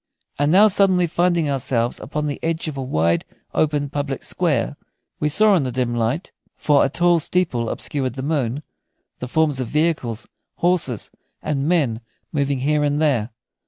And 0.39 0.51
now 0.51 0.67
suddenly 0.67 1.05
finding 1.05 1.47
ourselves 1.47 1.99
upon 1.99 2.25
the 2.25 2.39
edge 2.41 2.67
of 2.67 2.75
a 2.75 2.81
wide, 2.81 3.23
open 3.53 3.87
public 3.87 4.23
square, 4.23 4.75
we 5.19 5.29
saw 5.29 5.53
in 5.53 5.61
the 5.61 5.71
dim 5.71 5.93
light 5.93 6.31
for 6.55 6.83
a 6.83 6.89
tall 6.89 7.19
steeple 7.19 7.69
obscured 7.69 8.15
the 8.15 8.23
moon 8.23 8.63
the 9.19 9.27
forms 9.27 9.59
of 9.59 9.67
vehicles, 9.67 10.27
horses, 10.55 11.11
and 11.43 11.67
men 11.69 12.01
moving 12.33 12.61
here 12.61 12.83
and 12.83 12.99
there. 12.99 13.29